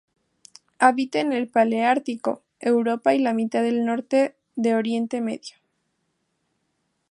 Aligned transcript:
Habita 0.79 1.19
en 1.19 1.31
el 1.31 1.47
paleártico: 1.47 2.41
Europa 2.59 3.13
y 3.13 3.19
la 3.19 3.33
mitad 3.35 3.63
norte 3.71 4.35
de 4.55 4.73
Oriente 4.73 5.21
Medio. 5.21 5.57